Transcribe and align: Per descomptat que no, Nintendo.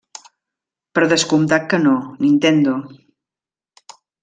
Per 0.99 1.03
descomptat 1.11 1.67
que 1.75 1.79
no, 1.85 1.93
Nintendo. 2.27 2.75